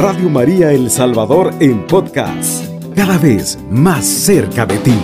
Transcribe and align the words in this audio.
Radio 0.00 0.30
María 0.30 0.70
El 0.70 0.90
Salvador 0.90 1.52
en 1.58 1.84
podcast, 1.84 2.64
cada 2.94 3.18
vez 3.18 3.58
más 3.68 4.04
cerca 4.06 4.64
de 4.64 4.78
ti. 4.78 4.94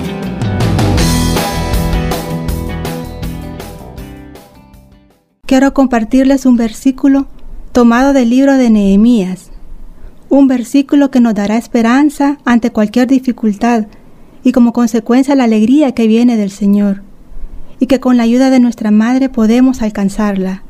Quiero 5.46 5.74
compartirles 5.74 6.46
un 6.46 6.56
versículo 6.56 7.26
tomado 7.72 8.12
del 8.12 8.30
libro 8.30 8.56
de 8.56 8.70
Nehemías, 8.70 9.50
un 10.28 10.46
versículo 10.46 11.10
que 11.10 11.18
nos 11.18 11.34
dará 11.34 11.56
esperanza 11.56 12.38
ante 12.44 12.70
cualquier 12.70 13.08
dificultad 13.08 13.86
y 14.44 14.52
como 14.52 14.72
consecuencia 14.72 15.34
la 15.34 15.42
alegría 15.42 15.90
que 15.90 16.06
viene 16.06 16.36
del 16.36 16.52
Señor, 16.52 17.02
y 17.80 17.86
que 17.86 17.98
con 17.98 18.16
la 18.16 18.22
ayuda 18.22 18.48
de 18.50 18.60
nuestra 18.60 18.92
Madre 18.92 19.28
podemos 19.28 19.82
alcanzarla. 19.82 20.62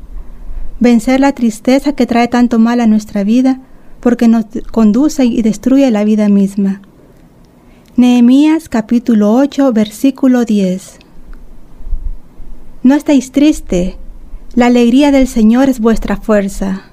Vencer 0.79 1.19
la 1.19 1.33
tristeza 1.33 1.93
que 1.93 2.07
trae 2.07 2.27
tanto 2.27 2.57
mal 2.57 2.81
a 2.81 2.87
nuestra 2.87 3.23
vida 3.23 3.61
porque 4.05 4.27
nos 4.27 4.45
conduce 4.71 5.25
y 5.25 5.41
destruye 5.41 5.89
la 5.89 6.03
vida 6.03 6.29
misma. 6.29 6.79
Nehemías 7.95 8.69
capítulo 8.69 9.33
8 9.33 9.73
versículo 9.73 10.45
10. 10.45 10.99
No 12.83 12.93
estéis 12.93 13.31
triste, 13.31 13.97
la 14.53 14.67
alegría 14.67 15.09
del 15.09 15.27
Señor 15.27 15.69
es 15.69 15.79
vuestra 15.79 16.17
fuerza. 16.17 16.83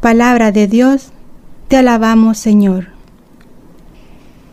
Palabra 0.00 0.52
de 0.52 0.68
Dios, 0.68 1.08
te 1.66 1.76
alabamos 1.76 2.38
Señor. 2.38 2.90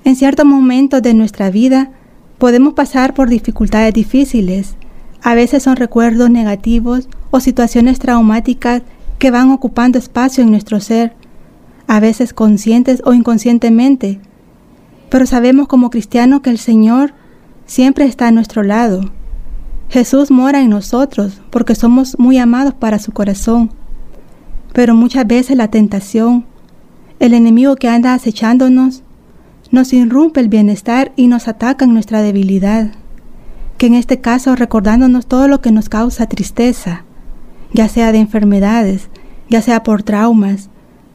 En 0.05 0.15
ciertos 0.15 0.47
momentos 0.47 1.03
de 1.03 1.13
nuestra 1.13 1.51
vida 1.51 1.91
podemos 2.39 2.73
pasar 2.73 3.13
por 3.13 3.29
dificultades 3.29 3.93
difíciles. 3.93 4.73
A 5.21 5.35
veces 5.35 5.61
son 5.61 5.75
recuerdos 5.75 6.31
negativos 6.31 7.07
o 7.29 7.39
situaciones 7.39 7.99
traumáticas 7.99 8.81
que 9.19 9.29
van 9.29 9.51
ocupando 9.51 9.99
espacio 9.99 10.43
en 10.43 10.49
nuestro 10.49 10.79
ser, 10.79 11.18
a 11.89 11.99
veces 11.99 12.33
conscientes 12.33 13.01
o 13.03 13.15
inconscientemente. 13.15 14.19
Pero 15.09 15.25
sabemos 15.25 15.67
como 15.67 15.89
cristianos 15.89 16.41
que 16.41 16.51
el 16.51 16.59
Señor 16.59 17.15
siempre 17.65 18.05
está 18.05 18.27
a 18.27 18.31
nuestro 18.31 18.61
lado. 18.61 19.09
Jesús 19.89 20.29
mora 20.29 20.61
en 20.61 20.69
nosotros 20.69 21.41
porque 21.49 21.73
somos 21.73 22.19
muy 22.19 22.37
amados 22.37 22.75
para 22.75 22.99
su 22.99 23.11
corazón. 23.11 23.71
Pero 24.71 24.93
muchas 24.93 25.25
veces 25.25 25.57
la 25.57 25.69
tentación, 25.69 26.45
el 27.19 27.33
enemigo 27.33 27.75
que 27.75 27.89
anda 27.89 28.13
acechándonos, 28.13 29.01
nos 29.71 29.91
irrumpe 29.91 30.41
el 30.41 30.47
bienestar 30.47 31.11
y 31.15 31.25
nos 31.25 31.47
ataca 31.47 31.85
en 31.85 31.93
nuestra 31.93 32.21
debilidad, 32.21 32.91
que 33.79 33.87
en 33.87 33.95
este 33.95 34.21
caso 34.21 34.55
recordándonos 34.55 35.25
todo 35.25 35.47
lo 35.47 35.59
que 35.59 35.71
nos 35.71 35.89
causa 35.89 36.27
tristeza, 36.27 37.03
ya 37.73 37.89
sea 37.89 38.11
de 38.11 38.19
enfermedades, 38.19 39.09
ya 39.49 39.63
sea 39.63 39.81
por 39.81 40.03
traumas, 40.03 40.69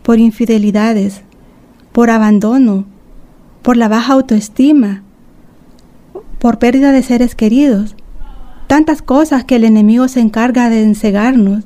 por 0.04 0.18
infidelidades, 0.18 1.22
por 1.92 2.10
abandono, 2.10 2.84
por 3.62 3.78
la 3.78 3.88
baja 3.88 4.12
autoestima, 4.12 5.02
por 6.38 6.58
pérdida 6.58 6.92
de 6.92 7.02
seres 7.02 7.34
queridos, 7.34 7.96
tantas 8.66 9.00
cosas 9.00 9.44
que 9.44 9.56
el 9.56 9.64
enemigo 9.64 10.06
se 10.08 10.20
encarga 10.20 10.68
de 10.68 10.82
encegarnos 10.82 11.64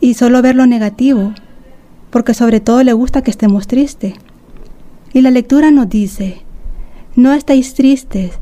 y 0.00 0.14
solo 0.14 0.42
ver 0.42 0.54
lo 0.54 0.66
negativo, 0.66 1.34
porque 2.10 2.34
sobre 2.34 2.60
todo 2.60 2.84
le 2.84 2.92
gusta 2.92 3.22
que 3.22 3.32
estemos 3.32 3.66
tristes. 3.66 4.14
Y 5.12 5.22
la 5.22 5.32
lectura 5.32 5.72
nos 5.72 5.88
dice, 5.88 6.42
no 7.16 7.32
estéis 7.32 7.74
tristes, 7.74 8.38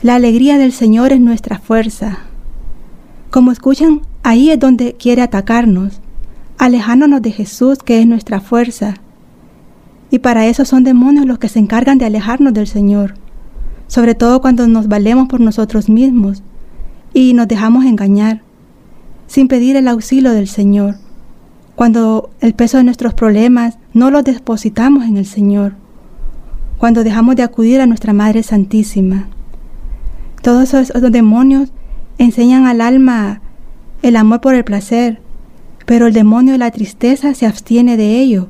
la 0.00 0.14
alegría 0.14 0.56
del 0.56 0.72
Señor 0.72 1.12
es 1.12 1.20
nuestra 1.20 1.58
fuerza. 1.58 2.20
Como 3.30 3.52
escuchan, 3.52 4.00
ahí 4.22 4.50
es 4.50 4.58
donde 4.58 4.94
quiere 4.94 5.20
atacarnos, 5.20 6.00
alejándonos 6.58 7.22
de 7.22 7.32
Jesús 7.32 7.78
que 7.78 8.00
es 8.00 8.06
nuestra 8.06 8.40
fuerza. 8.40 8.94
Y 10.10 10.20
para 10.20 10.46
eso 10.46 10.64
son 10.64 10.84
demonios 10.84 11.26
los 11.26 11.38
que 11.38 11.48
se 11.48 11.58
encargan 11.58 11.98
de 11.98 12.06
alejarnos 12.06 12.54
del 12.54 12.66
Señor, 12.66 13.14
sobre 13.86 14.14
todo 14.14 14.40
cuando 14.40 14.66
nos 14.66 14.88
valemos 14.88 15.28
por 15.28 15.40
nosotros 15.40 15.88
mismos 15.88 16.42
y 17.14 17.34
nos 17.34 17.48
dejamos 17.48 17.84
engañar, 17.84 18.42
sin 19.26 19.48
pedir 19.48 19.76
el 19.76 19.88
auxilio 19.88 20.32
del 20.32 20.48
Señor, 20.48 20.96
cuando 21.74 22.30
el 22.40 22.54
peso 22.54 22.78
de 22.78 22.84
nuestros 22.84 23.14
problemas 23.14 23.78
no 23.92 24.10
los 24.10 24.24
depositamos 24.24 25.04
en 25.04 25.16
el 25.16 25.26
Señor 25.26 25.74
cuando 26.78 27.02
dejamos 27.04 27.36
de 27.36 27.42
acudir 27.42 27.80
a 27.80 27.86
nuestra 27.86 28.12
Madre 28.12 28.42
Santísima. 28.42 29.26
Todos 30.42 30.72
esos, 30.72 31.12
demonios 31.12 31.72
enseñan 32.16 32.66
al 32.66 32.80
alma 32.80 33.40
el 34.02 34.16
amor 34.16 34.40
por 34.40 34.54
el 34.54 34.64
placer, 34.64 35.20
pero 35.88 36.06
el 36.06 36.12
demonio 36.12 36.52
de 36.52 36.58
la 36.58 36.70
tristeza 36.70 37.32
se 37.32 37.46
abstiene 37.46 37.96
de 37.96 38.20
ello. 38.20 38.48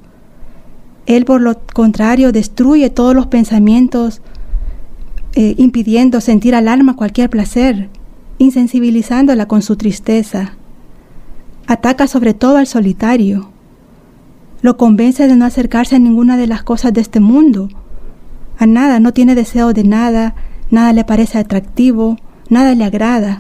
Él, 1.07 1.25
por 1.25 1.41
lo 1.41 1.57
contrario, 1.73 2.33
destruye 2.33 2.91
todos 2.91 3.15
los 3.15 3.29
pensamientos, 3.29 4.23
eh, 5.37 5.55
impidiendo 5.57 6.21
sentir 6.21 6.57
al 6.57 6.67
alma 6.67 6.97
cualquier 6.97 7.31
placer, 7.31 7.91
insensibilizándola 8.39 9.47
con 9.47 9.63
su 9.63 9.77
tristeza. 9.77 10.55
Ataca 11.69 12.09
sobre 12.09 12.35
todo 12.35 12.57
al 12.57 12.67
solitario. 12.67 13.51
Lo 14.61 14.77
convence 14.77 15.29
de 15.29 15.37
no 15.37 15.45
acercarse 15.45 15.95
a 15.95 16.01
ninguna 16.01 16.37
de 16.37 16.49
las 16.49 16.65
cosas 16.65 16.93
de 16.93 17.03
este 17.03 17.21
mundo, 17.21 17.69
a 18.59 18.67
nada, 18.67 18.99
no 18.99 19.13
tiene 19.13 19.37
deseo 19.37 19.73
de 19.73 19.85
nada, 19.85 20.35
nada 20.73 20.93
le 20.93 21.05
parece 21.05 21.39
atractivo, 21.39 22.17
nada 22.51 22.75
le 22.75 22.83
agrada. 22.83 23.39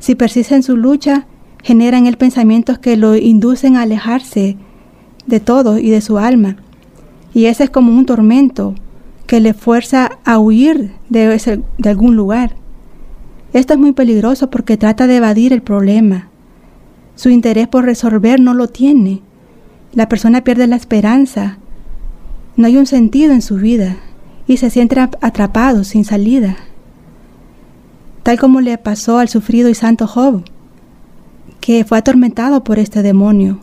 Si 0.00 0.14
persiste 0.14 0.54
en 0.54 0.62
su 0.62 0.76
lucha, 0.76 1.26
genera 1.62 1.98
en 1.98 2.06
él 2.06 2.16
pensamientos 2.16 2.78
que 2.78 2.96
lo 2.96 3.16
inducen 3.16 3.76
a 3.76 3.82
alejarse 3.82 4.56
de 5.26 5.40
todo 5.40 5.78
y 5.78 5.90
de 5.90 6.00
su 6.00 6.18
alma. 6.18 6.56
Y 7.34 7.46
ese 7.46 7.64
es 7.64 7.70
como 7.70 7.92
un 7.92 8.06
tormento 8.06 8.74
que 9.26 9.40
le 9.40 9.54
fuerza 9.54 10.18
a 10.24 10.38
huir 10.38 10.92
de, 11.08 11.62
de 11.78 11.88
algún 11.88 12.16
lugar. 12.16 12.56
Esto 13.52 13.74
es 13.74 13.78
muy 13.78 13.92
peligroso 13.92 14.50
porque 14.50 14.76
trata 14.76 15.06
de 15.06 15.16
evadir 15.16 15.52
el 15.52 15.62
problema. 15.62 16.28
Su 17.14 17.30
interés 17.30 17.68
por 17.68 17.84
resolver 17.84 18.40
no 18.40 18.54
lo 18.54 18.68
tiene. 18.68 19.22
La 19.92 20.08
persona 20.08 20.44
pierde 20.44 20.66
la 20.66 20.76
esperanza. 20.76 21.58
No 22.56 22.66
hay 22.66 22.76
un 22.76 22.86
sentido 22.86 23.32
en 23.32 23.42
su 23.42 23.56
vida 23.56 23.96
y 24.46 24.58
se 24.58 24.70
siente 24.70 25.00
atrapado 25.00 25.84
sin 25.84 26.04
salida, 26.04 26.56
tal 28.22 28.38
como 28.38 28.60
le 28.60 28.78
pasó 28.78 29.18
al 29.18 29.28
sufrido 29.28 29.68
y 29.68 29.74
santo 29.74 30.06
Job, 30.06 30.44
que 31.60 31.84
fue 31.84 31.98
atormentado 31.98 32.64
por 32.64 32.78
este 32.78 33.02
demonio, 33.02 33.60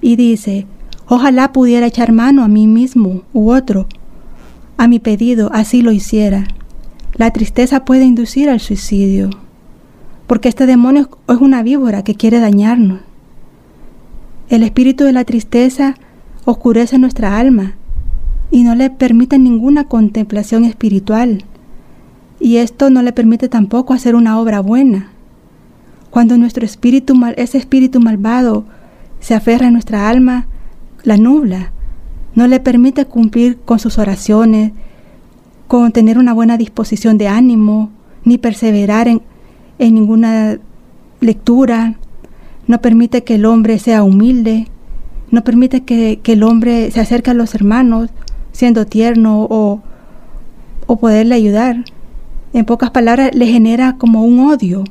y 0.00 0.16
dice, 0.16 0.66
ojalá 1.06 1.52
pudiera 1.52 1.86
echar 1.86 2.12
mano 2.12 2.42
a 2.42 2.48
mí 2.48 2.66
mismo 2.66 3.22
u 3.32 3.50
otro, 3.50 3.86
a 4.76 4.88
mi 4.88 4.98
pedido 4.98 5.50
así 5.52 5.82
lo 5.82 5.92
hiciera. 5.92 6.46
La 7.14 7.30
tristeza 7.30 7.84
puede 7.84 8.04
inducir 8.04 8.48
al 8.48 8.58
suicidio, 8.58 9.30
porque 10.26 10.48
este 10.48 10.66
demonio 10.66 11.08
es 11.28 11.36
una 11.36 11.62
víbora 11.62 12.02
que 12.02 12.14
quiere 12.14 12.40
dañarnos. 12.40 13.00
El 14.48 14.62
espíritu 14.62 15.04
de 15.04 15.12
la 15.12 15.24
tristeza 15.24 15.94
oscurece 16.44 16.98
nuestra 16.98 17.38
alma 17.38 17.74
y 18.50 18.64
no 18.64 18.74
le 18.74 18.90
permite 18.90 19.38
ninguna 19.38 19.84
contemplación 19.84 20.64
espiritual. 20.64 21.44
Y 22.40 22.56
esto 22.56 22.90
no 22.90 23.02
le 23.02 23.12
permite 23.12 23.48
tampoco 23.48 23.94
hacer 23.94 24.14
una 24.14 24.38
obra 24.40 24.60
buena. 24.60 25.11
Cuando 26.12 26.36
nuestro 26.36 26.66
espíritu 26.66 27.14
mal, 27.14 27.32
ese 27.38 27.56
espíritu 27.56 27.98
malvado 27.98 28.66
se 29.18 29.34
aferra 29.34 29.68
a 29.68 29.70
nuestra 29.70 30.10
alma, 30.10 30.46
la 31.04 31.16
nubla, 31.16 31.72
no 32.34 32.46
le 32.48 32.60
permite 32.60 33.06
cumplir 33.06 33.56
con 33.64 33.78
sus 33.78 33.96
oraciones, 33.96 34.72
con 35.68 35.90
tener 35.90 36.18
una 36.18 36.34
buena 36.34 36.58
disposición 36.58 37.16
de 37.16 37.28
ánimo, 37.28 37.88
ni 38.24 38.36
perseverar 38.36 39.08
en, 39.08 39.22
ninguna 39.78 40.58
lectura, 41.22 41.94
no 42.66 42.82
permite 42.82 43.24
que 43.24 43.36
el 43.36 43.46
hombre 43.46 43.78
sea 43.78 44.02
humilde, 44.02 44.68
no 45.30 45.42
permite 45.44 45.84
que, 45.84 46.20
que 46.22 46.34
el 46.34 46.42
hombre 46.42 46.90
se 46.90 47.00
acerque 47.00 47.30
a 47.30 47.34
los 47.34 47.54
hermanos, 47.54 48.10
siendo 48.52 48.84
tierno 48.84 49.46
o, 49.48 49.80
o 50.86 50.96
poderle 50.96 51.36
ayudar. 51.36 51.86
En 52.52 52.66
pocas 52.66 52.90
palabras, 52.90 53.30
le 53.32 53.46
genera 53.46 53.96
como 53.96 54.24
un 54.24 54.40
odio 54.40 54.84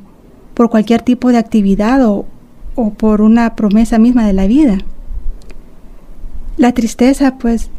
por 0.54 0.70
cualquier 0.70 1.02
tipo 1.02 1.30
de 1.30 1.38
actividad 1.38 2.06
o, 2.06 2.26
o 2.74 2.90
por 2.90 3.20
una 3.20 3.56
promesa 3.56 3.98
misma 3.98 4.26
de 4.26 4.32
la 4.32 4.46
vida. 4.46 4.78
La 6.56 6.72
tristeza, 6.72 7.38
pues, 7.38 7.70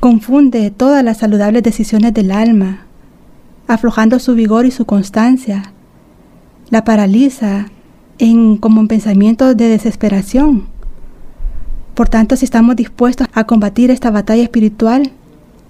confunde 0.00 0.70
todas 0.70 1.04
las 1.04 1.18
saludables 1.18 1.62
decisiones 1.62 2.14
del 2.14 2.30
alma, 2.30 2.86
aflojando 3.68 4.18
su 4.18 4.34
vigor 4.34 4.66
y 4.66 4.70
su 4.70 4.86
constancia. 4.86 5.72
La 6.70 6.84
paraliza 6.84 7.66
en 8.18 8.56
como 8.56 8.80
en 8.80 8.88
pensamientos 8.88 9.56
de 9.56 9.68
desesperación 9.68 10.68
por 11.96 12.10
tanto, 12.10 12.36
si 12.36 12.44
estamos 12.44 12.76
dispuestos 12.76 13.26
a 13.32 13.44
combatir 13.44 13.90
esta 13.90 14.10
batalla 14.10 14.42
espiritual, 14.42 15.12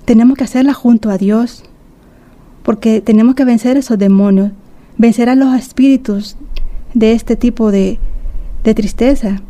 tenemos 0.07 0.37
que 0.37 0.43
hacerla 0.43 0.75
junto 0.75 1.09
a 1.09 1.19
Dios, 1.19 1.63
porque 2.65 3.01
tenemos 3.01 3.37
que 3.37 3.45
vencer 3.45 3.77
esos 3.77 3.97
demonios, 3.97 4.51
vencer 4.99 5.29
a 5.29 5.35
los 5.35 5.55
espíritus 5.55 6.37
de 6.95 7.13
este 7.13 7.37
tipo 7.37 7.71
de, 7.71 7.99
de 8.65 8.75
tristeza. 8.75 9.43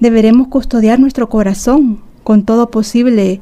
Deberemos 0.00 0.48
custodiar 0.48 1.00
nuestro 1.00 1.28
corazón 1.28 2.00
con 2.24 2.44
todo 2.44 2.70
posible 2.70 3.40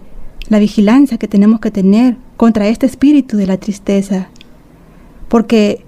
la 0.49 0.59
vigilancia 0.59 1.19
que 1.19 1.29
tenemos 1.29 1.61
que 1.61 1.71
tener 1.71 2.17
contra 2.37 2.69
este 2.69 2.87
espíritu 2.87 3.37
de 3.37 3.47
la 3.47 3.57
tristeza. 3.57 4.29
Porque 5.29 5.85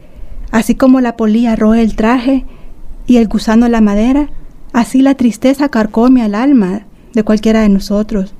así 0.50 0.74
como 0.74 1.00
la 1.00 1.16
polilla 1.16 1.56
roe 1.56 1.82
el 1.82 1.94
traje 1.94 2.44
y 3.06 3.16
el 3.18 3.28
gusano 3.28 3.68
la 3.68 3.80
madera, 3.80 4.30
así 4.72 5.02
la 5.02 5.14
tristeza 5.14 5.68
carcome 5.68 6.22
al 6.22 6.34
alma 6.34 6.86
de 7.14 7.22
cualquiera 7.22 7.62
de 7.62 7.68
nosotros. 7.68 8.34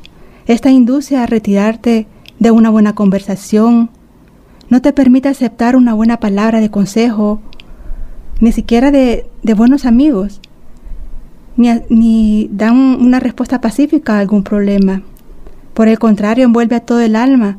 Esta 0.46 0.70
induce 0.70 1.16
a 1.16 1.26
retirarte 1.26 2.06
de 2.38 2.50
una 2.50 2.70
buena 2.70 2.94
conversación, 2.94 3.90
no 4.70 4.82
te 4.82 4.92
permite 4.92 5.28
aceptar 5.28 5.76
una 5.76 5.94
buena 5.94 6.18
palabra 6.20 6.60
de 6.60 6.70
consejo, 6.70 7.40
ni 8.40 8.52
siquiera 8.52 8.90
de, 8.90 9.26
buenos 9.56 9.86
amigos, 9.86 10.40
ni, 11.56 12.48
dan 12.52 12.76
una 12.76 13.18
respuesta 13.18 13.60
pacífica 13.60 14.16
a 14.16 14.20
algún 14.20 14.42
problema. 14.42 15.02
Por 15.74 15.88
el 15.88 15.98
contrario, 15.98 16.44
envuelve 16.44 16.76
a 16.76 16.80
todo 16.80 17.00
el 17.00 17.16
alma, 17.16 17.58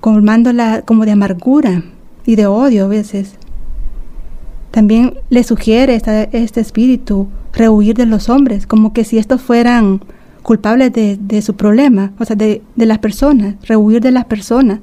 colmándola 0.00 0.82
como 0.82 1.04
de 1.04 1.12
amargura 1.12 1.82
y 2.24 2.36
de 2.36 2.46
odio 2.46 2.86
a 2.86 2.88
veces. 2.88 3.36
También 4.70 5.14
le 5.28 5.44
sugiere 5.44 5.94
este 5.94 6.60
espíritu 6.60 7.28
rehuir 7.52 7.94
de 7.94 8.06
los 8.06 8.30
hombres, 8.30 8.66
como 8.66 8.94
que 8.94 9.04
si 9.04 9.18
estos 9.18 9.42
fueran 9.42 10.02
culpables 10.42 10.92
de, 10.92 11.42
su 11.42 11.54
problema, 11.54 12.12
o 12.18 12.24
sea, 12.24 12.36
de, 12.36 12.62
de 12.74 12.86
las 12.86 12.98
personas, 12.98 13.54
rehuir 13.68 14.00
de 14.00 14.10
las 14.10 14.24
personas, 14.24 14.80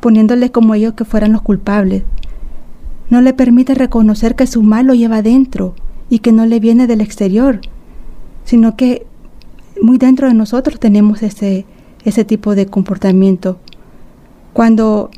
poniéndoles 0.00 0.50
como 0.50 0.74
ellos 0.74 0.94
que 0.94 1.04
fueran 1.04 1.32
los 1.32 1.42
culpables. 1.42 2.04
No 3.10 3.20
le 3.20 3.32
permite 3.32 3.74
reconocer 3.74 4.36
que 4.36 4.46
su 4.46 4.62
mal 4.62 4.86
lo 4.86 4.94
lleva 4.94 5.22
dentro 5.22 5.74
y 6.10 6.20
que 6.20 6.32
no 6.32 6.46
le 6.46 6.60
viene 6.60 6.86
del 6.86 7.00
exterior, 7.00 7.60
sino 8.44 8.76
que 8.76 9.06
muy 9.82 9.98
dentro 9.98 10.28
de 10.28 10.34
nosotros 10.34 10.80
tenemos 10.80 11.22
ese, 11.22 11.64
ese 12.04 12.24
tipo 12.24 12.54
de 12.54 12.66
comportamiento. 12.66 13.58
Cuando 14.52 15.10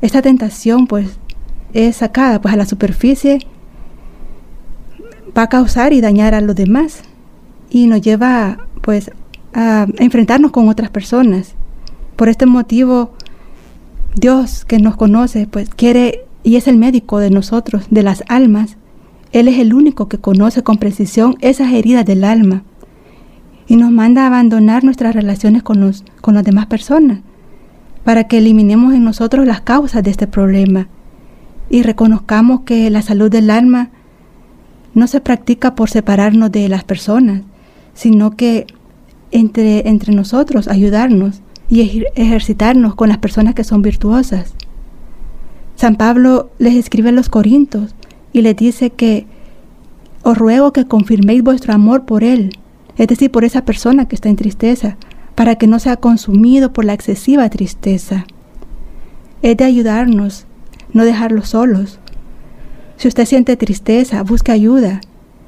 esta 0.00 0.22
tentación 0.22 0.86
pues 0.86 1.18
es 1.72 1.96
sacada 1.96 2.40
pues 2.40 2.54
a 2.54 2.56
la 2.56 2.66
superficie, 2.66 3.40
va 5.36 5.42
a 5.42 5.48
causar 5.48 5.92
y 5.92 6.00
dañar 6.00 6.34
a 6.34 6.40
los 6.40 6.56
demás 6.56 7.02
y 7.70 7.86
nos 7.86 8.00
lleva 8.00 8.66
pues 8.82 9.10
a 9.54 9.86
enfrentarnos 9.98 10.50
con 10.50 10.68
otras 10.68 10.90
personas. 10.90 11.54
Por 12.16 12.28
este 12.28 12.46
motivo, 12.46 13.12
Dios 14.14 14.64
que 14.64 14.78
nos 14.78 14.96
conoce, 14.96 15.46
pues 15.46 15.70
quiere 15.70 16.24
y 16.42 16.56
es 16.56 16.68
el 16.68 16.76
médico 16.76 17.18
de 17.18 17.30
nosotros, 17.30 17.86
de 17.90 18.02
las 18.02 18.24
almas. 18.28 18.76
Él 19.32 19.48
es 19.48 19.58
el 19.58 19.74
único 19.74 20.08
que 20.08 20.18
conoce 20.18 20.62
con 20.62 20.78
precisión 20.78 21.36
esas 21.40 21.72
heridas 21.72 22.04
del 22.04 22.24
alma 22.24 22.64
y 23.68 23.76
nos 23.76 23.92
manda 23.92 24.24
a 24.24 24.26
abandonar 24.26 24.82
nuestras 24.82 25.14
relaciones 25.14 25.62
con, 25.62 25.80
los, 25.80 26.04
con 26.20 26.34
las 26.34 26.44
demás 26.44 26.66
personas 26.66 27.20
para 28.04 28.24
que 28.24 28.38
eliminemos 28.38 28.94
en 28.94 29.04
nosotros 29.04 29.46
las 29.46 29.60
causas 29.60 30.02
de 30.02 30.10
este 30.10 30.26
problema 30.26 30.88
y 31.68 31.82
reconozcamos 31.82 32.62
que 32.62 32.90
la 32.90 33.02
salud 33.02 33.30
del 33.30 33.50
alma 33.50 33.90
no 34.94 35.06
se 35.06 35.20
practica 35.20 35.76
por 35.76 35.88
separarnos 35.88 36.50
de 36.50 36.68
las 36.68 36.82
personas, 36.82 37.42
sino 37.94 38.32
que 38.32 38.66
entre, 39.30 39.88
entre 39.88 40.12
nosotros 40.12 40.66
ayudarnos 40.66 41.42
y 41.70 42.04
ejercitarnos 42.16 42.96
con 42.96 43.08
las 43.08 43.18
personas 43.18 43.54
que 43.54 43.64
son 43.64 43.80
virtuosas. 43.80 44.54
San 45.76 45.96
Pablo 45.96 46.50
les 46.58 46.74
escribe 46.74 47.10
a 47.10 47.12
los 47.12 47.28
Corintios 47.28 47.94
y 48.32 48.42
les 48.42 48.56
dice 48.56 48.90
que 48.90 49.26
os 50.22 50.36
ruego 50.36 50.72
que 50.72 50.86
confirméis 50.86 51.42
vuestro 51.42 51.72
amor 51.72 52.04
por 52.04 52.24
Él, 52.24 52.58
es 52.98 53.06
decir, 53.06 53.30
por 53.30 53.44
esa 53.44 53.64
persona 53.64 54.06
que 54.06 54.16
está 54.16 54.28
en 54.28 54.36
tristeza, 54.36 54.96
para 55.36 55.54
que 55.54 55.68
no 55.68 55.78
sea 55.78 55.96
consumido 55.96 56.72
por 56.72 56.84
la 56.84 56.92
excesiva 56.92 57.48
tristeza. 57.48 58.26
Es 59.40 59.56
de 59.56 59.64
ayudarnos, 59.64 60.46
no 60.92 61.04
dejarlos 61.04 61.50
solos. 61.50 62.00
Si 62.96 63.08
usted 63.08 63.24
siente 63.24 63.56
tristeza, 63.56 64.22
busque 64.22 64.52
ayuda. 64.52 65.00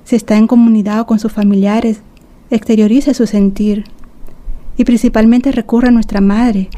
Si 0.04 0.16
está 0.16 0.36
en 0.36 0.46
comunidad 0.46 1.00
o 1.00 1.06
con 1.06 1.18
sus 1.18 1.32
familiares, 1.32 2.00
exteriorice 2.48 3.12
su 3.12 3.26
sentir. 3.26 3.84
Y 4.76 4.84
principalmente 4.84 5.52
recurra 5.52 5.88
a 5.88 5.92
nuestra 5.92 6.20
Madre. 6.20 6.68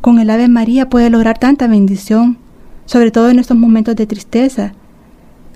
Con 0.00 0.18
el 0.18 0.30
Ave 0.30 0.48
María 0.48 0.88
puede 0.88 1.10
lograr 1.10 1.38
tanta 1.38 1.66
bendición, 1.66 2.38
sobre 2.86 3.10
todo 3.10 3.30
en 3.30 3.38
estos 3.38 3.56
momentos 3.56 3.96
de 3.96 4.06
tristeza. 4.06 4.72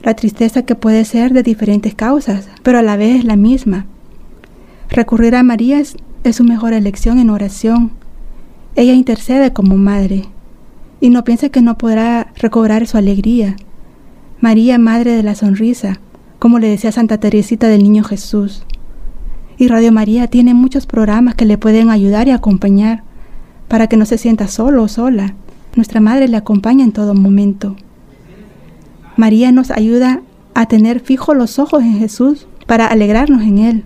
La 0.03 0.15
tristeza 0.15 0.63
que 0.63 0.75
puede 0.75 1.05
ser 1.05 1.33
de 1.33 1.43
diferentes 1.43 1.95
causas, 1.95 2.49
pero 2.63 2.79
a 2.79 2.83
la 2.83 2.97
vez 2.97 3.21
es 3.21 3.25
la 3.25 3.37
misma. 3.37 3.87
Recurrir 4.91 5.35
a 5.35 5.43
María 5.43 5.79
es, 5.79 5.97
es 6.25 6.37
su 6.37 6.45
mejor 6.45 6.75
elección 6.75 7.19
en 7.19 7.31
oración. 7.31 7.93
Ella 8.77 8.93
intercede 8.93 9.53
como 9.53 9.77
madre 9.77 10.25
y 11.01 11.11
no 11.11 11.25
piense 11.25 11.51
que 11.51 11.63
no 11.63 11.79
podrá 11.79 12.33
recobrar 12.37 12.87
su 12.87 12.97
alegría. 12.97 13.57
María, 14.41 14.79
Madre 14.79 15.13
de 15.17 15.23
la 15.23 15.35
Sonrisa, 15.35 16.01
como 16.39 16.59
le 16.59 16.69
decía 16.69 16.93
Santa 16.93 17.19
Teresita 17.19 17.69
del 17.69 17.83
Niño 17.83 18.05
Jesús. 18.05 18.65
Y 19.57 19.69
Radio 19.69 19.93
María 19.93 20.27
tiene 20.27 20.55
muchos 20.55 20.87
programas 20.87 21.35
que 21.35 21.45
le 21.45 21.59
pueden 21.59 21.91
ayudar 21.91 22.29
y 22.29 22.33
acompañar 22.33 23.03
para 23.69 23.87
que 23.87 23.97
no 23.97 24.05
se 24.05 24.19
sienta 24.19 24.49
solo 24.49 24.83
o 24.83 24.89
sola. 24.89 25.35
Nuestra 25.77 26.01
Madre 26.01 26.29
le 26.29 26.37
acompaña 26.37 26.85
en 26.85 26.93
todo 26.93 27.15
momento. 27.15 27.77
María 29.17 29.53
nos 29.53 29.71
ayuda 29.71 30.23
a 30.55 30.67
tener 30.67 31.01
fijos 31.01 31.37
los 31.37 31.59
ojos 31.59 31.83
en 31.83 31.99
Jesús 31.99 32.47
para 32.67 32.87
alegrarnos 32.87 33.43
en 33.43 33.59
Él 33.59 33.85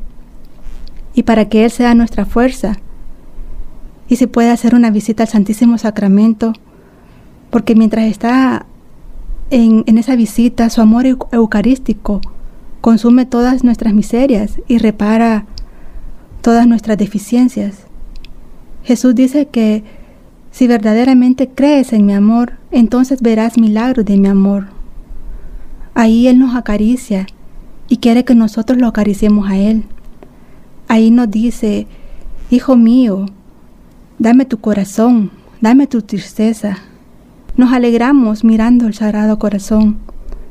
y 1.15 1.25
para 1.25 1.49
que 1.49 1.65
Él 1.65 1.71
sea 1.71 1.95
nuestra 1.95 2.25
fuerza. 2.25 2.77
Y 4.09 4.17
se 4.17 4.27
puede 4.27 4.51
hacer 4.51 4.75
una 4.75 4.91
visita 4.91 5.25
al 5.25 5.29
Santísimo 5.29 5.77
Sacramento 5.77 6.53
porque 7.51 7.75
mientras 7.75 8.07
está 8.07 8.67
en, 9.51 9.85
esa 9.99 10.17
visita, 10.17 10.69
su 10.71 10.81
amor 10.81 11.07
eucarístico 11.07 12.21
consume 12.81 13.27
todas 13.27 13.65
nuestras 13.65 13.95
miserias 13.95 14.61
y 14.69 14.79
repara 14.79 15.47
todas 16.41 16.67
nuestras 16.67 16.99
deficiencias. 16.99 17.85
Jesús 18.85 19.15
dice 19.15 19.47
que 19.47 19.85
si 20.51 20.67
verdaderamente 20.67 21.49
crees 21.49 21.93
en 21.93 22.07
mi 22.07 22.15
amor, 22.15 22.55
entonces 22.71 23.21
verás 23.21 23.59
milagros 23.59 24.05
de 24.05 24.17
mi 24.17 24.29
amor. 24.29 24.67
Ahí 25.95 26.27
Él 26.27 26.39
nos 26.39 26.55
acaricia 26.55 27.27
y 27.89 27.99
quiere 27.99 28.25
que 28.25 28.35
nosotros 28.35 28.79
lo 28.79 28.87
acariciemos 28.87 29.49
a 29.49 29.57
Él. 29.57 29.85
Ahí 30.89 31.11
nos 31.11 31.31
dice, 31.31 31.87
Hijo 32.51 32.77
mío, 32.77 33.27
dame 34.19 34.47
tu 34.47 34.59
corazón, 34.59 35.31
dame 35.61 35.87
tu 35.87 36.03
tristeza, 36.03 36.79
nos 37.59 37.73
alegramos 37.73 38.45
mirando 38.45 38.87
el 38.87 38.95
Sagrado 38.95 39.39
Corazón, 39.39 39.99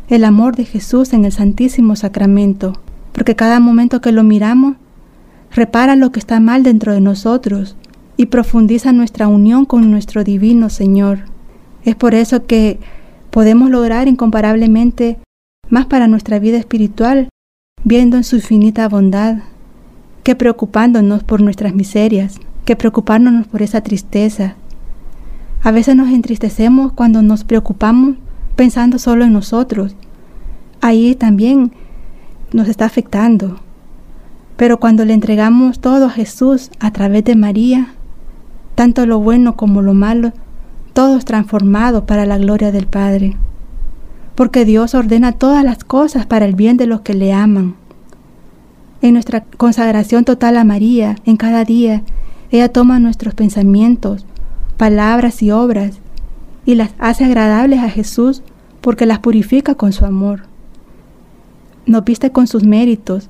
el 0.10 0.26
amor 0.26 0.56
de 0.56 0.66
Jesús 0.66 1.14
en 1.14 1.26
el 1.26 1.32
Santísimo 1.32 1.96
Sacramento, 1.96 2.74
porque 3.14 3.36
cada 3.36 3.60
momento 3.60 4.00
que 4.02 4.12
lo 4.12 4.24
miramos, 4.24 4.76
repara 5.58 5.96
lo 5.96 6.12
que 6.12 6.20
está 6.20 6.40
mal 6.40 6.62
dentro 6.62 6.94
de 6.94 7.02
nosotros 7.02 7.76
y 8.16 8.28
profundiza 8.28 8.94
nuestra 8.94 9.28
unión 9.28 9.66
con 9.66 9.90
nuestro 9.90 10.24
Divino 10.24 10.70
Señor. 10.70 11.22
Es 11.84 11.96
por 11.96 12.14
eso 12.14 12.46
que 12.46 12.80
podemos 13.32 13.72
lograr 13.72 14.08
incomparablemente 14.08 15.18
más 15.68 15.88
para 15.88 16.08
nuestra 16.08 16.38
vida 16.38 16.58
espiritual, 16.58 17.30
viendo 17.84 18.18
en 18.18 18.24
su 18.24 18.36
infinita 18.36 18.88
bondad, 18.88 19.38
que 20.24 20.36
preocupándonos 20.36 21.24
por 21.24 21.42
nuestras 21.42 21.74
miserias, 21.74 22.40
que 22.64 22.76
preocupándonos 22.76 23.48
por 23.48 23.64
esa 23.64 23.82
tristeza, 23.82 24.56
a 25.64 25.72
veces 25.72 25.96
nos 25.96 26.10
entristecemos 26.10 26.94
cuando 26.94 27.24
nos 27.24 27.44
preocupamos 27.44 28.18
pensando 28.56 29.00
solo 29.00 29.26
en 29.26 29.34
nosotros. 29.34 29.96
Ahí 30.82 31.16
también 31.16 31.72
nos 32.54 32.68
está 32.70 32.86
afectando. 32.86 33.60
Pero 34.58 34.80
cuando 34.80 35.06
le 35.06 35.14
entregamos 35.14 35.80
todo 35.80 36.08
a 36.08 36.10
Jesús 36.10 36.72
a 36.80 36.92
través 36.92 37.24
de 37.24 37.36
María, 37.36 37.94
tanto 38.76 39.06
lo 39.06 39.20
bueno 39.20 39.56
como 39.56 39.82
lo 39.82 39.94
malo, 39.94 40.34
todo 40.94 41.18
es 41.18 41.26
transformado 41.26 42.06
para 42.06 42.26
la 42.26 42.40
gloria 42.40 42.72
del 42.72 42.88
Padre. 42.88 43.38
Porque 44.36 44.66
Dios 44.66 44.96
ordena 44.96 45.32
todas 45.32 45.64
las 45.64 45.84
cosas 45.84 46.26
para 46.26 46.46
el 46.46 46.56
bien 46.56 46.76
de 46.76 46.88
los 46.88 47.02
que 47.02 47.14
le 47.14 47.34
aman. 47.34 47.76
En 49.02 49.14
nuestra 49.14 49.42
consagración 49.42 50.26
total 50.26 50.58
a 50.58 50.64
María, 50.64 51.16
en 51.26 51.38
cada 51.38 51.64
día, 51.64 52.02
ella 52.50 52.70
toma 52.70 53.00
nuestros 53.00 53.36
pensamientos, 53.36 54.26
palabras 54.78 55.44
y 55.44 55.52
obras, 55.52 56.00
y 56.66 56.76
las 56.76 56.92
hace 56.98 57.26
agradables 57.26 57.80
a 57.80 57.90
Jesús 57.90 58.42
porque 58.82 59.06
las 59.06 59.20
purifica 59.20 59.76
con 59.76 59.94
su 59.94 60.06
amor. 60.06 60.44
Nos 61.86 62.04
viste 62.04 62.32
con 62.32 62.48
sus 62.48 62.64
méritos, 62.64 63.30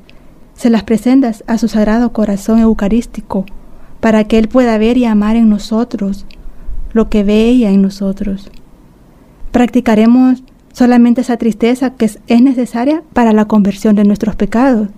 se 0.57 0.69
las 0.69 0.83
presentas 0.83 1.43
a 1.47 1.57
su 1.57 1.69
sagrado 1.69 2.11
corazón 2.11 2.59
eucarístico, 2.59 3.45
para 4.01 4.25
que 4.25 4.39
Él 4.39 4.49
pueda 4.49 4.77
ver 4.77 4.97
y 4.97 5.05
amar 5.05 5.35
en 5.35 5.49
nosotros 5.49 6.25
lo 6.93 7.09
que 7.09 7.23
ve 7.23 7.47
ella 7.47 7.69
en 7.69 7.81
nosotros. 7.81 8.49
Practicaremos 9.51 10.43
solamente 10.73 11.21
esa 11.21 11.37
tristeza 11.37 11.91
que 11.91 12.05
es 12.05 12.41
necesaria 12.41 13.03
para 13.13 13.33
la 13.33 13.45
conversión 13.45 13.95
de 13.95 14.03
nuestros 14.03 14.35
pecados, 14.35 14.89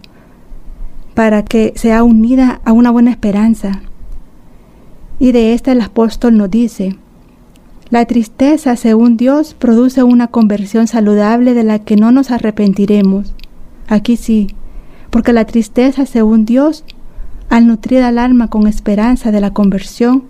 para 1.13 1.44
que 1.44 1.74
sea 1.75 2.04
unida 2.04 2.62
a 2.63 2.72
una 2.72 2.89
buena 2.89 3.12
esperanza. 3.12 3.82
Y 5.20 5.34
de 5.34 5.54
esta 5.54 5.74
el 5.74 5.82
apóstol 5.82 6.38
nos 6.38 6.50
dice, 6.50 6.96
la 7.89 8.06
tristeza, 8.06 8.78
según 8.78 9.18
Dios, 9.18 9.56
produce 9.56 10.04
una 10.04 10.28
conversión 10.28 10.88
saludable 10.88 11.54
de 11.54 11.63
la 11.63 11.80
que 11.80 11.98
no 11.98 12.12
nos 12.12 12.32
arrepentiremos. 12.32 13.34
Aquí 13.88 14.16
sí, 14.16 14.56
porque 15.10 15.34
la 15.34 15.46
tristeza, 15.46 16.06
según 16.06 16.46
Dios, 16.46 16.84
al 17.50 17.68
nutrir 17.68 18.04
al 18.04 18.20
alma 18.20 18.48
con 18.50 18.68
esperanza 18.68 19.32
de 19.32 19.42
la 19.42 19.51
conversión, 19.51 20.24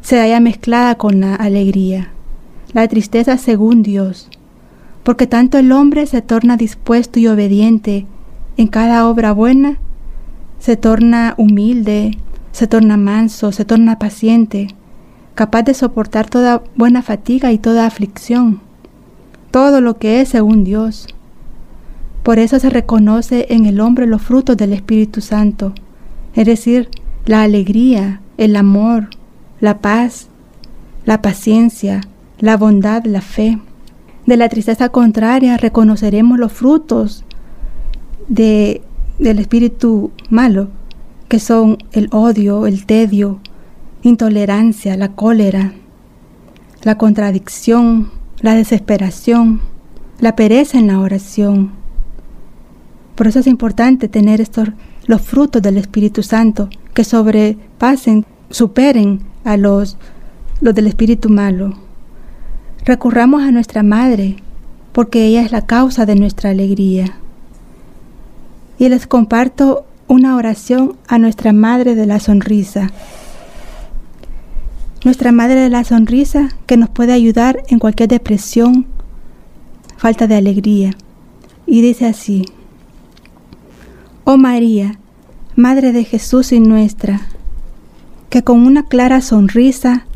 se 0.00 0.20
haya 0.20 0.40
mezclada 0.40 0.96
con 0.96 1.20
la 1.20 1.34
alegría. 1.34 2.10
La 2.72 2.86
tristeza 2.88 3.36
según 3.36 3.82
Dios, 3.82 4.28
porque 5.02 5.26
tanto 5.26 5.58
el 5.58 5.72
hombre 5.72 6.06
se 6.06 6.22
torna 6.22 6.56
dispuesto 6.56 7.18
y 7.18 7.26
obediente 7.26 8.06
en 8.56 8.68
cada 8.68 9.08
obra 9.08 9.32
buena, 9.32 9.78
se 10.58 10.76
torna 10.76 11.34
humilde, 11.36 12.18
se 12.52 12.66
torna 12.66 12.96
manso, 12.96 13.52
se 13.52 13.64
torna 13.64 13.98
paciente, 13.98 14.68
capaz 15.34 15.62
de 15.62 15.74
soportar 15.74 16.28
toda 16.28 16.62
buena 16.76 17.02
fatiga 17.02 17.50
y 17.52 17.58
toda 17.58 17.86
aflicción, 17.86 18.60
todo 19.50 19.80
lo 19.80 19.98
que 19.98 20.20
es 20.20 20.28
según 20.28 20.64
Dios. 20.64 21.06
Por 22.22 22.38
eso 22.38 22.58
se 22.58 22.70
reconoce 22.70 23.46
en 23.50 23.66
el 23.66 23.80
hombre 23.80 24.06
los 24.06 24.22
frutos 24.22 24.56
del 24.56 24.72
Espíritu 24.72 25.20
Santo, 25.20 25.72
es 26.34 26.46
decir, 26.46 26.88
la 27.26 27.42
alegría, 27.42 28.20
el 28.36 28.56
amor, 28.56 29.08
la 29.60 29.78
paz, 29.78 30.28
la 31.04 31.22
paciencia, 31.22 32.02
la 32.38 32.56
bondad, 32.56 33.04
la 33.04 33.20
fe. 33.20 33.58
De 34.26 34.36
la 34.36 34.48
tristeza 34.48 34.90
contraria 34.90 35.56
reconoceremos 35.56 36.38
los 36.38 36.52
frutos 36.52 37.24
de, 38.28 38.82
del 39.18 39.38
espíritu 39.38 40.10
malo, 40.28 40.68
que 41.28 41.38
son 41.38 41.78
el 41.92 42.08
odio, 42.12 42.66
el 42.66 42.86
tedio, 42.86 43.40
intolerancia, 44.02 44.96
la 44.96 45.12
cólera, 45.12 45.72
la 46.82 46.96
contradicción, 46.96 48.10
la 48.40 48.54
desesperación, 48.54 49.60
la 50.18 50.36
pereza 50.36 50.78
en 50.78 50.86
la 50.86 51.00
oración. 51.00 51.79
Por 53.20 53.26
eso 53.26 53.40
es 53.40 53.46
importante 53.46 54.08
tener 54.08 54.40
estos 54.40 54.70
los 55.04 55.20
frutos 55.20 55.60
del 55.60 55.76
Espíritu 55.76 56.22
Santo 56.22 56.70
que 56.94 57.04
sobrepasen, 57.04 58.24
superen 58.48 59.20
a 59.44 59.58
los, 59.58 59.98
los 60.62 60.74
del 60.74 60.86
Espíritu 60.86 61.28
malo. 61.28 61.74
Recurramos 62.86 63.42
a 63.42 63.50
nuestra 63.50 63.82
Madre 63.82 64.36
porque 64.92 65.26
ella 65.26 65.42
es 65.42 65.52
la 65.52 65.66
causa 65.66 66.06
de 66.06 66.14
nuestra 66.14 66.48
alegría. 66.48 67.18
Y 68.78 68.88
les 68.88 69.06
comparto 69.06 69.84
una 70.08 70.34
oración 70.34 70.96
a 71.06 71.18
nuestra 71.18 71.52
Madre 71.52 71.94
de 71.96 72.06
la 72.06 72.20
Sonrisa. 72.20 72.90
Nuestra 75.04 75.30
Madre 75.30 75.56
de 75.56 75.68
la 75.68 75.84
Sonrisa 75.84 76.48
que 76.64 76.78
nos 76.78 76.88
puede 76.88 77.12
ayudar 77.12 77.64
en 77.68 77.80
cualquier 77.80 78.08
depresión, 78.08 78.86
falta 79.98 80.26
de 80.26 80.36
alegría. 80.36 80.92
Y 81.66 81.82
dice 81.82 82.06
así, 82.06 82.46
Oh 84.32 84.36
María, 84.36 84.96
Madre 85.56 85.92
de 85.92 86.04
Jesús 86.04 86.52
y 86.52 86.60
nuestra, 86.60 87.22
que 88.28 88.44
con 88.44 88.64
una 88.64 88.84
clara 88.84 89.22
sonrisa 89.22 90.06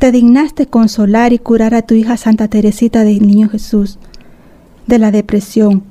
te 0.00 0.10
dignaste 0.10 0.66
consolar 0.66 1.32
y 1.32 1.38
curar 1.38 1.74
a 1.74 1.82
tu 1.82 1.94
hija 1.94 2.16
Santa 2.16 2.48
Teresita 2.48 3.04
del 3.04 3.24
Niño 3.24 3.48
Jesús 3.48 4.00
de 4.88 4.98
la 4.98 5.12
depresión, 5.12 5.84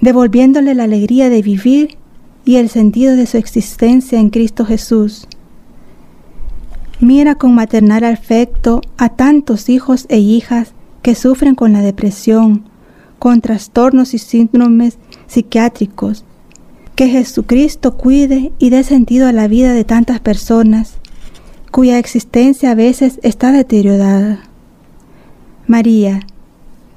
devolviéndole 0.00 0.72
la 0.76 0.84
alegría 0.84 1.30
de 1.30 1.42
vivir 1.42 1.96
y 2.44 2.58
el 2.58 2.68
sentido 2.68 3.16
de 3.16 3.26
su 3.26 3.38
existencia 3.38 4.20
en 4.20 4.30
Cristo 4.30 4.64
Jesús. 4.64 5.26
Mira 7.00 7.34
con 7.34 7.56
maternal 7.56 8.04
afecto 8.04 8.82
a 8.98 9.08
tantos 9.08 9.68
hijos 9.68 10.06
e 10.10 10.20
hijas 10.20 10.74
que 11.02 11.16
sufren 11.16 11.56
con 11.56 11.72
la 11.72 11.82
depresión, 11.82 12.66
con 13.18 13.40
trastornos 13.40 14.14
y 14.14 14.18
síndromes 14.18 14.96
psiquiátricos, 15.26 16.24
que 16.94 17.08
Jesucristo 17.08 17.96
cuide 17.96 18.52
y 18.58 18.70
dé 18.70 18.84
sentido 18.84 19.26
a 19.26 19.32
la 19.32 19.48
vida 19.48 19.72
de 19.72 19.84
tantas 19.84 20.20
personas 20.20 20.98
cuya 21.70 21.98
existencia 21.98 22.72
a 22.72 22.74
veces 22.74 23.20
está 23.22 23.52
deteriorada. 23.52 24.40
María, 25.66 26.20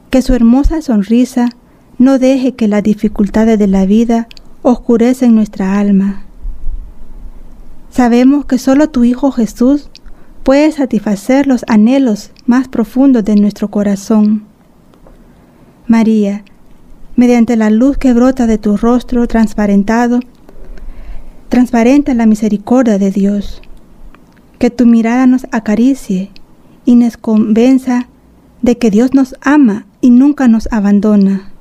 que 0.10 0.22
su 0.22 0.34
hermosa 0.34 0.82
sonrisa 0.82 1.50
no 1.98 2.20
deje 2.20 2.56
que 2.56 2.68
las 2.68 2.84
dificultades 2.84 3.60
de 3.60 3.68
la 3.68 3.86
vida 3.86 4.28
oscurecen 4.62 5.36
nuestra 5.36 5.80
alma. 5.80 6.26
Sabemos 7.92 8.46
que 8.46 8.58
solo 8.58 8.90
tu 8.90 9.04
Hijo 9.04 9.32
Jesús 9.32 9.90
puede 10.44 10.72
satisfacer 10.72 11.48
los 11.48 11.64
anhelos 11.68 12.32
más 12.46 12.68
profundos 12.68 13.24
de 13.24 13.36
nuestro 13.36 13.70
corazón. 13.70 14.44
María, 15.88 16.44
mediante 17.16 17.56
la 17.56 17.70
luz 17.70 17.98
que 17.98 18.14
brota 18.14 18.48
de 18.48 18.58
tu 18.58 18.78
rostro 18.78 19.28
transparentado, 19.28 20.20
transparenta 21.50 22.14
la 22.14 22.26
misericordia 22.26 22.98
de 22.98 23.12
Dios. 23.12 23.62
Que 24.60 24.70
tu 24.70 24.86
mirada 24.86 25.28
nos 25.28 25.46
acaricie 25.52 26.32
y 26.86 26.96
nos 26.96 27.18
convenza 27.18 28.08
de 28.62 28.78
que 28.78 28.90
Dios 28.90 29.14
nos 29.14 29.36
ama 29.42 29.86
y 30.02 30.10
nunca 30.10 30.48
nos 30.48 30.68
abandona. 30.72 31.52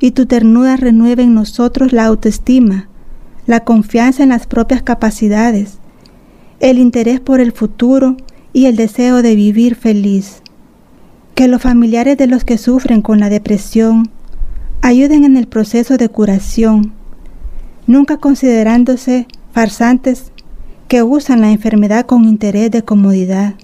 Y 0.00 0.12
tu 0.12 0.26
ternura 0.26 0.76
renueve 0.76 1.24
en 1.24 1.34
nosotros 1.34 1.92
la 1.92 2.04
autoestima, 2.06 2.88
la 3.46 3.64
confianza 3.64 4.22
en 4.22 4.28
las 4.28 4.46
propias 4.46 4.82
capacidades, 4.82 5.78
el 6.60 6.78
interés 6.78 7.20
por 7.20 7.40
el 7.40 7.52
futuro 7.52 8.16
y 8.52 8.66
el 8.66 8.76
deseo 8.76 9.22
de 9.22 9.34
vivir 9.34 9.74
feliz. 9.74 10.42
Que 11.34 11.48
los 11.48 11.62
familiares 11.62 12.16
de 12.16 12.26
los 12.26 12.44
que 12.44 12.58
sufren 12.58 13.02
con 13.02 13.20
la 13.20 13.28
depresión, 13.28 14.10
ayuden 14.82 15.24
en 15.24 15.36
el 15.36 15.48
proceso 15.48 15.96
de 15.96 16.08
curación, 16.08 16.92
nunca 17.86 18.18
considerándose 18.18 19.26
farsantes 19.52 20.32
que 20.88 21.02
usan 21.02 21.40
la 21.40 21.50
enfermedad 21.50 22.06
con 22.06 22.24
interés 22.24 22.70
de 22.70 22.82
comodidad, 22.82 23.54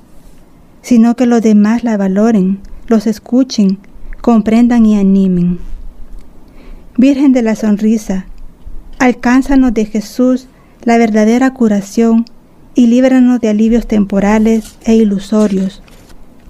sino 0.82 1.16
que 1.16 1.26
los 1.26 1.40
demás 1.40 1.84
la 1.84 1.96
valoren, 1.96 2.60
los 2.86 3.06
escuchen, 3.06 3.78
comprendan 4.20 4.84
y 4.86 4.96
animen. 4.98 5.58
Virgen 6.96 7.32
de 7.32 7.42
la 7.42 7.56
Sonrisa, 7.56 8.26
alcánzanos 8.98 9.72
de 9.74 9.86
Jesús 9.86 10.48
la 10.82 10.98
verdadera 10.98 11.52
curación 11.54 12.26
y 12.74 12.86
líbranos 12.88 13.40
de 13.40 13.48
alivios 13.48 13.86
temporales 13.86 14.76
e 14.84 14.94
ilusorios. 14.94 15.82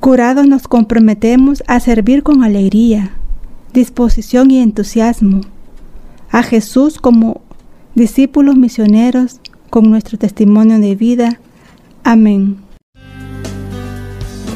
Curados 0.01 0.47
nos 0.47 0.69
comprometemos 0.69 1.63
a 1.67 1.81
servir 1.81 2.23
con 2.23 2.43
alegría, 2.43 3.13
disposición 3.75 4.51
y 4.53 4.61
entusiasmo 4.61 5.43
a 6.31 6.43
Jesús 6.43 6.99
como 6.99 7.43
discípulos 7.95 8.57
misioneros 8.57 9.41
con 9.69 9.91
nuestro 9.91 10.17
testimonio 10.17 10.79
de 10.79 10.95
vida. 10.95 11.41
Amén. 12.05 12.57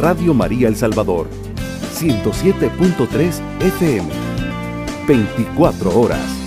Radio 0.00 0.32
María 0.32 0.68
El 0.68 0.76
Salvador, 0.76 1.28
107.3 1.94 3.40
FM, 3.60 4.08
24 5.06 6.00
horas. 6.00 6.38